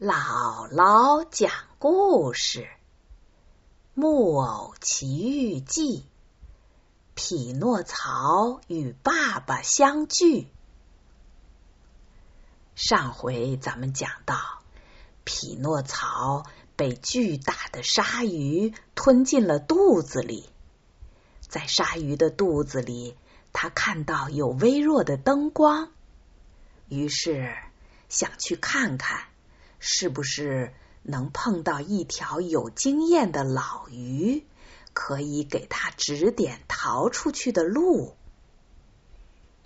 [0.00, 1.50] 姥姥讲
[1.80, 2.60] 故事，
[3.94, 6.02] 《木偶奇遇记》：
[7.16, 10.46] 匹诺曹与爸爸相聚。
[12.76, 14.36] 上回咱们讲到，
[15.24, 16.44] 匹诺曹
[16.76, 20.48] 被巨大的鲨鱼吞进了肚子里，
[21.40, 23.16] 在鲨鱼的肚子里，
[23.52, 25.90] 他看到有微弱的灯光，
[26.88, 27.52] 于是
[28.08, 29.24] 想去看看。
[29.78, 34.44] 是不是能碰到一条有经验的老鱼，
[34.92, 38.16] 可以给他指点逃出去的路？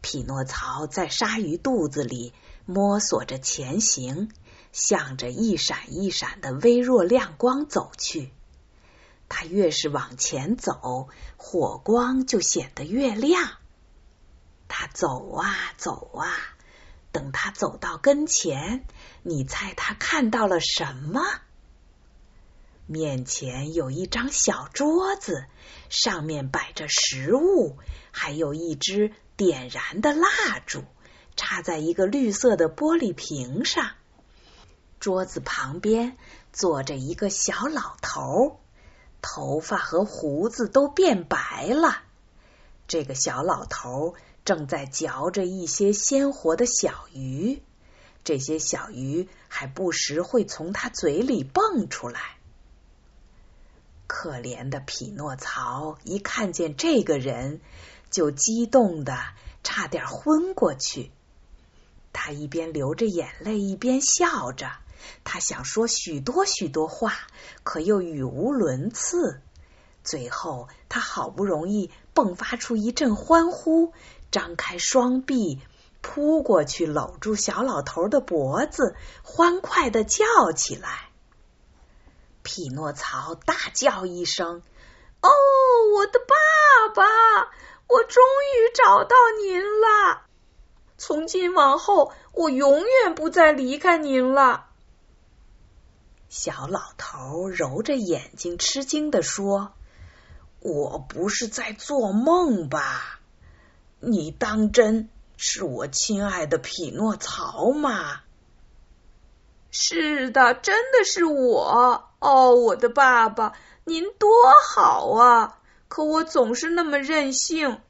[0.00, 2.32] 匹诺曹在鲨鱼肚子里
[2.64, 4.30] 摸索着前行，
[4.70, 8.30] 向着一闪一闪的微弱亮光走去。
[9.28, 13.50] 他越是往前走，火光就显得越亮。
[14.68, 16.55] 他走啊走啊。
[17.16, 18.84] 等他走到跟前，
[19.22, 21.22] 你猜他看到了什么？
[22.84, 25.46] 面前有一张小桌子，
[25.88, 27.78] 上面摆着食物，
[28.10, 30.84] 还有一支点燃的蜡烛，
[31.36, 33.92] 插在一个绿色的玻璃瓶上。
[35.00, 36.18] 桌子旁边
[36.52, 38.60] 坐着一个小老头，
[39.22, 42.02] 头发和胡子都变白了。
[42.88, 44.14] 这个小老头。
[44.44, 47.60] 正在嚼着一些鲜活的小鱼，
[48.22, 52.20] 这些小鱼还不时会从他嘴里蹦出来。
[54.06, 57.60] 可怜的匹诺曹一看见这个人，
[58.08, 59.18] 就激动的
[59.64, 61.10] 差点昏过去。
[62.12, 64.70] 他一边流着眼泪，一边笑着。
[65.24, 67.14] 他想说许多许多话，
[67.64, 69.40] 可又语无伦次。
[70.06, 73.92] 最后，他好不容易迸发出一阵欢呼。
[74.30, 75.60] 张开双臂，
[76.00, 81.10] 扑过去，搂住小老头的脖子，欢快的叫起来。
[82.42, 84.62] 匹诺曹大叫一声
[85.22, 85.28] ：“哦，
[85.96, 87.02] 我的爸爸！
[87.88, 90.22] 我终于找到您了！
[90.98, 94.66] 从今往后，我永远不再离开您了。”
[96.28, 99.72] 小老头揉着眼睛，吃惊的说
[100.66, 103.20] ：“我不是在做梦吧？”
[104.00, 108.20] 你当真是我亲爱的匹诺曹吗？
[109.70, 112.08] 是的，真的是我。
[112.18, 113.52] 哦，我的爸爸，
[113.84, 114.28] 您多
[114.74, 115.58] 好啊！
[115.88, 117.80] 可我总是那么任性。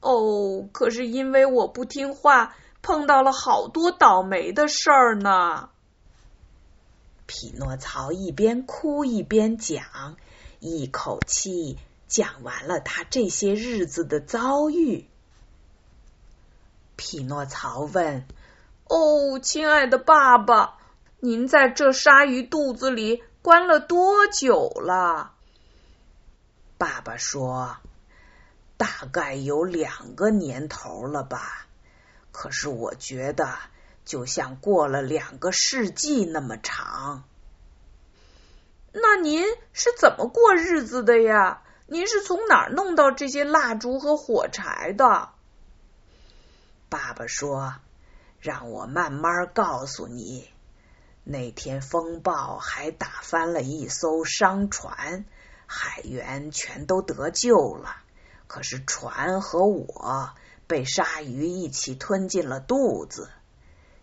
[0.00, 5.70] 哦，可是因为我不听话，碰到了好多倒霉的事儿呢。
[7.26, 10.16] 匹诺曹一边哭一边讲，
[10.64, 11.78] 一口气。
[12.06, 15.08] 讲完了他这些日子的遭遇，
[16.96, 18.24] 匹诺曹问
[18.86, 20.78] ：“哦，亲爱的爸爸，
[21.18, 25.32] 您在这鲨鱼肚子里关了多久了？”
[26.78, 27.78] 爸爸说
[28.76, 31.66] ：“大概有两个年头了吧。
[32.30, 33.58] 可是我觉得，
[34.04, 37.24] 就像过了两个世纪那么长。”
[38.96, 41.62] 那您是怎么过日子的呀？
[41.86, 45.30] 您是从哪儿弄到这些蜡烛和火柴的？
[46.88, 47.74] 爸爸说
[48.38, 50.48] ：“让我慢慢告诉你。
[51.24, 55.24] 那天风暴还打翻了一艘商船，
[55.66, 57.96] 海员全都得救了。
[58.46, 60.30] 可是船和我
[60.68, 63.28] 被鲨鱼一起吞进了肚子。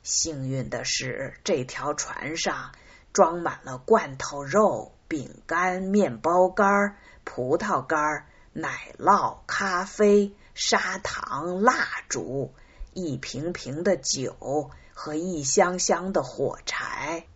[0.03, 2.73] 幸运的是，这条船上
[3.13, 12.51] 装满了罐头肉、饼干、面包干。”葡萄干、奶酪、咖啡、砂糖、蜡烛，
[12.93, 17.27] 一瓶瓶的酒和一箱箱的火柴。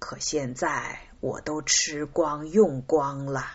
[0.00, 3.46] 可现在我都吃光用光了，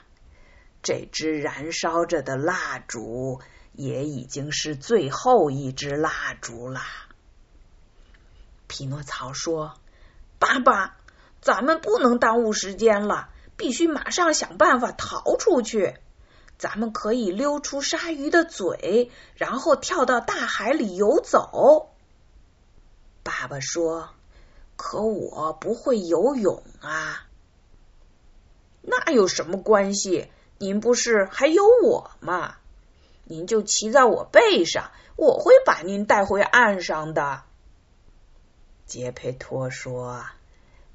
[0.81, 3.41] 这支燃烧着的蜡烛
[3.73, 6.81] 也已经是最后一支蜡烛了。
[8.67, 9.73] 匹诺曹说
[10.40, 10.97] ：“爸爸，
[11.41, 15.96] 咱们不能耽误时间了。”必须马上想办法逃出去。
[16.58, 21.91] 咱们可以溜出鲨鱼的嘴，然后跳到大海里游走。
[23.22, 24.09] 爸爸说
[24.76, 27.28] ：“可我不会游泳啊。”
[28.82, 30.32] 那有什么关系？
[30.58, 32.55] 您不是还有我吗？
[33.26, 37.44] 您就骑在我背上，我会把您带回岸上的。
[38.87, 40.26] 杰佩托说。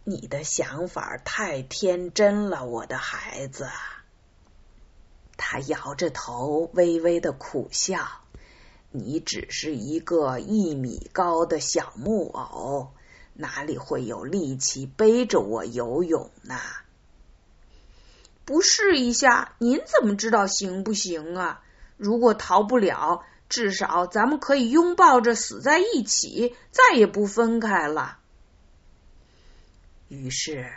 [0.08, 3.68] 你的想法太天真了，我的孩子。
[5.36, 8.06] 他摇着头，微微的苦笑。
[8.92, 12.92] 你只是一个一米高的小木偶，
[13.34, 16.54] 哪里会有力气背着我游泳呢？
[18.44, 21.64] 不试一下，您怎么知道行不行啊？
[21.96, 28.18] 如果逃不了，至少咱们可以拥抱着死在一起，再也不分开了。
[30.16, 30.72] 于是，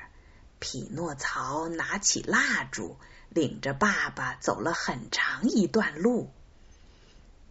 [0.60, 2.98] 匹诺曹拿起蜡烛，
[3.30, 6.30] 领着爸爸走了很长一段路。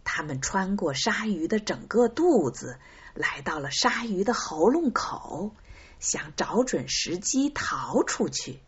[0.03, 2.79] 他们穿过鲨鱼的整个肚子，
[3.13, 5.55] 来到了鲨鱼的喉咙口，
[5.99, 8.59] 想找准时机逃出去。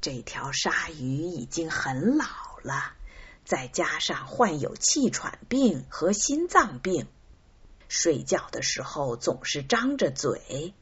[0.00, 2.26] 这条鲨鱼已经很老
[2.62, 2.94] 了，
[3.44, 7.06] 再加上患有气喘病和心脏病，
[7.88, 10.74] 睡觉的时候总是张着嘴。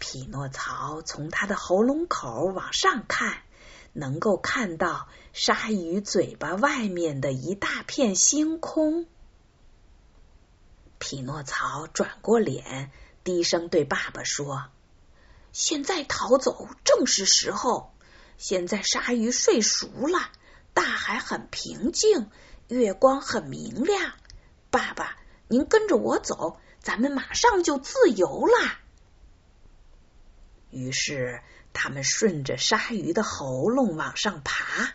[0.00, 3.42] 匹诺曹从他的喉咙口往上看，
[3.92, 9.06] 能够看到鲨鱼嘴巴外面的一大片星空。
[10.98, 12.90] 匹诺曹转过脸，
[13.22, 14.64] 低声对爸爸说。
[15.52, 17.92] 现在逃走正是时候。
[18.38, 20.30] 现在鲨鱼睡熟了，
[20.72, 22.30] 大海很平静，
[22.68, 24.14] 月光很明亮。
[24.70, 28.78] 爸爸，您跟着我走，咱们马上就自由了。
[30.70, 34.92] 于是，他们顺着鲨鱼的喉咙往上爬，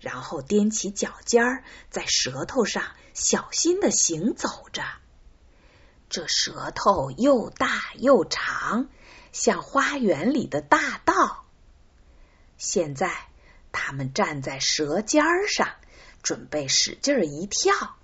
[0.00, 2.84] 然后踮起脚尖儿，在舌头上
[3.14, 4.82] 小心的行走着。
[6.08, 8.88] 这舌头又大又长。
[9.32, 11.46] 像花园里的大道。
[12.58, 13.10] 现在，
[13.72, 15.70] 他们站在舌尖上，
[16.22, 17.96] 准备使劲一跳。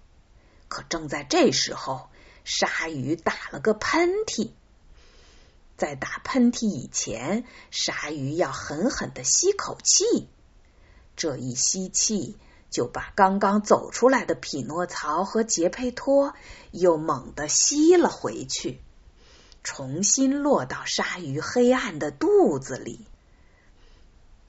[0.69, 2.09] 可正在这时候，
[2.44, 4.53] 鲨鱼打了个喷嚏。
[5.78, 10.28] 在打喷嚏以前，鲨鱼要狠狠的吸口气。
[11.14, 12.36] 这一吸气，
[12.69, 16.34] 就把刚刚走出来的匹诺曹和杰佩托
[16.72, 18.82] 又猛地吸了回去。
[19.62, 23.06] 重新落到鲨鱼黑暗的肚子里，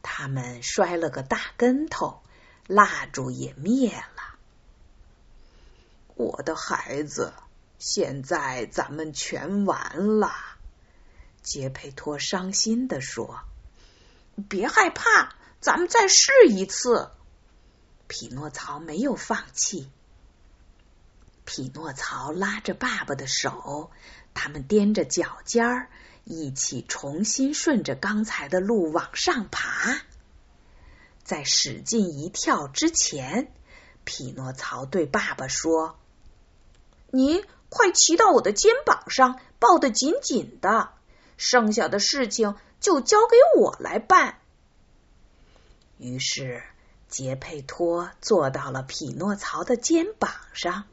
[0.01, 2.21] 他们摔了个大跟头，
[2.65, 4.39] 蜡烛也灭了。
[6.15, 7.33] 我的孩子，
[7.77, 10.31] 现在咱们全完了。
[11.41, 13.39] 杰佩托伤心的说
[14.49, 17.11] ：“别害怕，咱们再试一次。”
[18.07, 19.89] 匹诺曹没有放弃。
[21.45, 23.91] 匹诺曹拉着爸爸的手。
[24.35, 25.89] 他们踮着脚尖儿，
[26.23, 30.01] 一起重新顺着刚才的路往上爬。
[31.23, 33.51] 在使劲一跳之前，
[34.05, 35.99] 匹诺曹对爸爸说
[37.11, 40.91] ：“你快骑到我的肩膀上，抱得紧紧的。
[41.39, 44.39] 剩下的事情就交给我来办。”
[45.97, 46.61] 于是，
[47.07, 50.83] 杰佩托坐到了匹诺曹的肩膀上。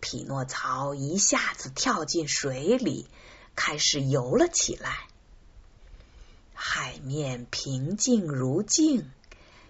[0.00, 3.08] 匹诺曹一下子跳进水里，
[3.56, 5.06] 开始游了起来。
[6.54, 9.10] 海面平静如镜，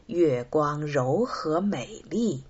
[0.07, 2.45] 月光柔和美丽，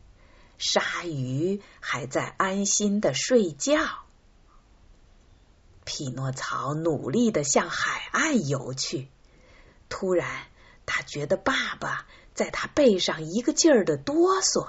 [0.58, 3.78] 鲨鱼还在安心的睡觉。
[5.90, 9.08] 匹诺曹努力的向海岸游去，
[9.88, 10.28] 突然
[10.84, 14.68] 他觉得爸爸在他背上一个劲儿的哆嗦。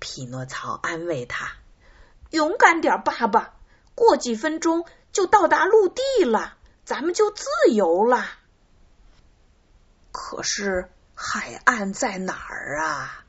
[0.00, 1.52] 匹诺曹安慰他
[2.30, 3.54] ：“勇敢点，爸爸，
[3.94, 8.26] 过几分钟就到达陆地了，咱们就自由了。”
[10.10, 13.24] 可是海岸在哪儿啊？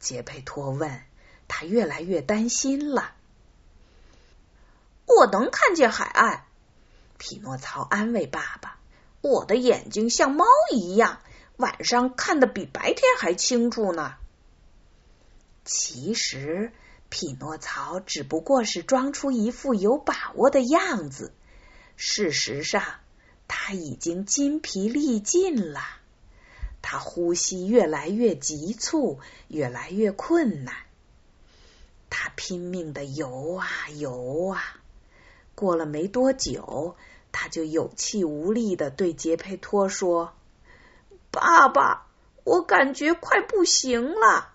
[0.00, 1.04] 杰佩托问。
[1.46, 3.12] 他越来越担心了。
[5.18, 6.42] 我能看见海岸，
[7.18, 8.78] 匹诺曹安慰爸爸
[9.22, 11.20] ：“我的眼睛像猫一样，
[11.56, 14.14] 晚上看得比白天还清楚呢。”
[15.64, 16.72] 其实，
[17.08, 21.32] 匹诺曹只不过是装出一副有把握的样子。
[21.96, 22.82] 事实上，
[23.48, 25.80] 他已经筋疲力尽了。
[26.82, 30.74] 他呼吸越来越急促，越来越困难。
[32.10, 33.66] 他拼命的游啊
[33.96, 34.62] 游啊，
[35.54, 36.96] 过了没多久，
[37.32, 40.34] 他就有气无力的对杰佩托说
[41.30, 42.06] ：“爸爸，
[42.44, 44.52] 我感觉快不行了。”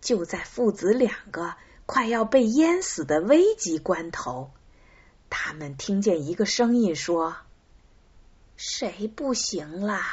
[0.00, 1.54] 就在父子两个
[1.84, 4.50] 快要被淹死的危急关头，
[5.30, 7.36] 他们听见一个声音说
[8.56, 10.04] ：“谁不行啦？”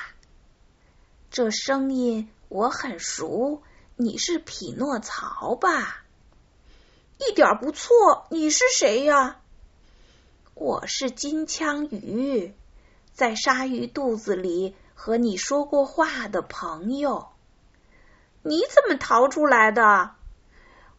[1.30, 3.64] 这声音我很熟，
[3.96, 6.03] 你是匹诺曹吧？
[7.18, 9.40] 一点不错，你是谁呀？
[10.56, 12.54] 我是金枪鱼，
[13.14, 17.30] 在鲨鱼肚子里和你说过话的朋友。
[18.42, 20.12] 你怎么逃出来的？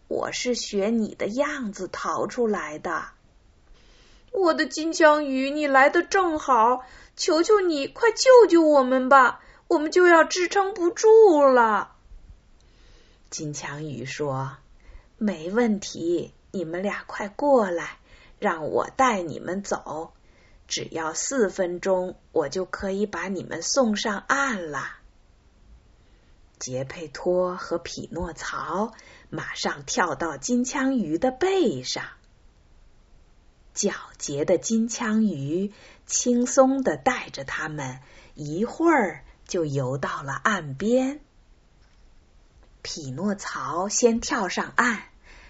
[0.08, 3.06] 我是学你的样子逃出来的。
[4.30, 6.84] 我的金枪鱼，你来的正好，
[7.16, 9.40] 求求你，快救救我们吧！
[9.66, 11.92] 我们就要支撑不住了。
[13.30, 14.56] 金枪鱼说
[15.16, 17.98] ：“没问题，你们俩快过来，
[18.38, 20.12] 让我带你们走。
[20.66, 24.98] 只要四分钟，我就可以把你们送上岸了。”
[26.58, 28.92] 杰佩托和匹诺曹
[29.28, 32.04] 马上跳到金枪鱼的背上，
[33.74, 35.72] 皎洁的金枪鱼
[36.06, 38.00] 轻松的带着他们，
[38.34, 41.20] 一会儿就游到了岸边。
[42.84, 44.98] 匹诺曹先跳上岸，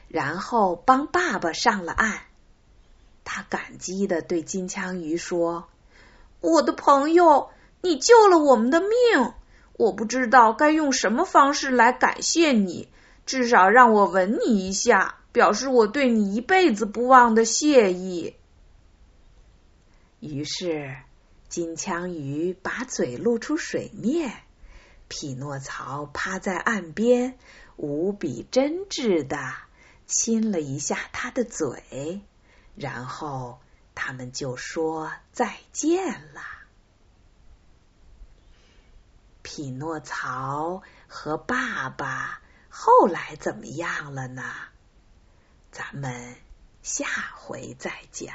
[0.06, 2.20] 然后帮爸爸上了岸。
[3.24, 5.68] 他感激的对金枪鱼说
[6.40, 7.50] ：“我的朋友，
[7.82, 8.88] 你救了我们的命。”
[9.76, 12.88] 我不知道该用什么方式来感谢你，
[13.26, 18.36] 至少让我吻你一下，表示我对你一辈子不忘的谢意。
[20.20, 20.94] 于是，
[21.48, 24.32] 金枪鱼把嘴露出水面，
[25.16, 27.38] 匹诺曹趴在岸边，
[27.76, 29.54] 无比真挚的
[30.08, 32.20] 亲了一下他的嘴，
[32.74, 33.60] 然后
[33.94, 36.42] 他们就说再见了。
[39.42, 44.42] 匹诺曹和爸爸后来怎么样了呢？
[45.70, 46.34] 咱们
[46.82, 47.06] 下
[47.36, 48.34] 回再讲。